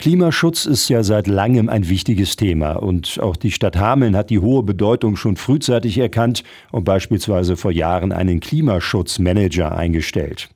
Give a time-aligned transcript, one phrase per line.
[0.00, 4.38] Klimaschutz ist ja seit langem ein wichtiges Thema und auch die Stadt Hameln hat die
[4.38, 6.42] hohe Bedeutung schon frühzeitig erkannt
[6.72, 10.48] und beispielsweise vor Jahren einen Klimaschutzmanager eingestellt.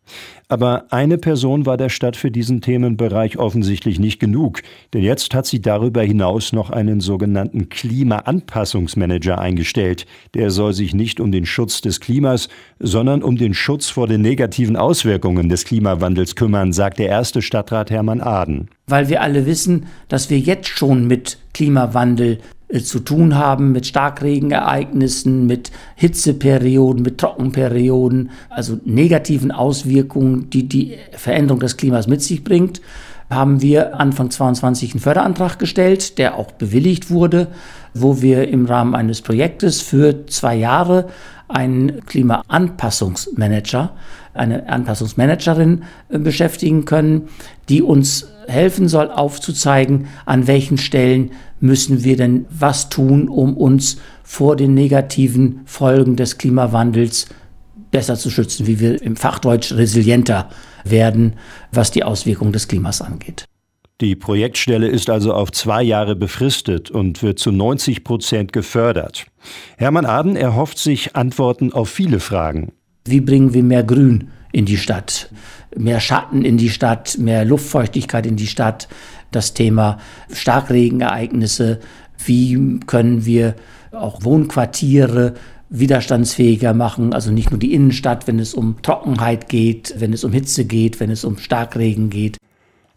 [0.49, 4.63] Aber eine Person war der Stadt für diesen Themenbereich offensichtlich nicht genug,
[4.95, 10.07] denn jetzt hat sie darüber hinaus noch einen sogenannten Klimaanpassungsmanager eingestellt.
[10.35, 12.49] Der soll sich nicht um den Schutz des Klimas,
[12.79, 17.91] sondern um den Schutz vor den negativen Auswirkungen des Klimawandels kümmern, sagt der erste Stadtrat
[17.91, 18.69] Hermann Aden.
[18.87, 22.39] Weil wir alle wissen, dass wir jetzt schon mit Klimawandel
[22.69, 30.97] äh, zu tun haben mit Starkregenereignissen, mit Hitzeperioden, mit Trockenperioden, also negativen Auswirkungen, die die
[31.13, 32.81] Veränderung des Klimas mit sich bringt,
[33.31, 37.49] haben wir Anfang 22 einen Förderantrag gestellt, der auch bewilligt wurde,
[37.95, 41.09] wo wir im Rahmen eines Projektes für zwei Jahre
[41.49, 43.93] einen Klimaanpassungsmanager,
[44.33, 47.29] eine Anpassungsmanagerin äh, beschäftigen können,
[47.69, 53.99] die uns helfen soll, aufzuzeigen, an welchen Stellen müssen wir denn was tun, um uns
[54.23, 57.27] vor den negativen Folgen des Klimawandels
[57.95, 60.49] besser zu schützen, wie wir im Fachdeutsch resilienter
[60.83, 61.35] werden,
[61.71, 63.45] was die Auswirkungen des Klimas angeht.
[64.01, 69.27] Die Projektstelle ist also auf zwei Jahre befristet und wird zu 90 Prozent gefördert.
[69.77, 72.73] Hermann Aden erhofft sich Antworten auf viele Fragen.
[73.05, 75.31] Wie bringen wir mehr Grün in die Stadt,
[75.77, 78.89] mehr Schatten in die Stadt, mehr Luftfeuchtigkeit in die Stadt,
[79.31, 79.99] das Thema
[80.33, 81.79] Starkregenereignisse,
[82.25, 83.55] wie können wir
[83.93, 85.35] auch Wohnquartiere
[85.71, 90.33] widerstandsfähiger machen, also nicht nur die Innenstadt, wenn es um Trockenheit geht, wenn es um
[90.33, 92.37] Hitze geht, wenn es um Starkregen geht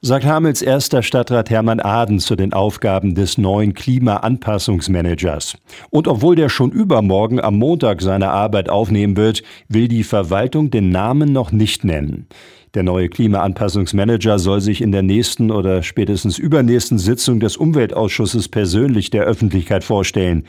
[0.07, 5.57] sagt Hamels erster Stadtrat Hermann Aden zu den Aufgaben des neuen Klimaanpassungsmanagers.
[5.89, 10.91] Und obwohl der schon übermorgen am Montag seine Arbeit aufnehmen wird, will die Verwaltung den
[10.91, 12.27] Namen noch nicht nennen.
[12.73, 19.09] Der neue Klimaanpassungsmanager soll sich in der nächsten oder spätestens übernächsten Sitzung des Umweltausschusses persönlich
[19.09, 20.45] der Öffentlichkeit vorstellen.